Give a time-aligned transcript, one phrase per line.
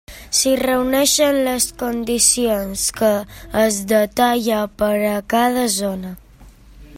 [0.35, 3.11] Si reuneixen les condicions que
[3.65, 6.15] es detalla per a cada zona.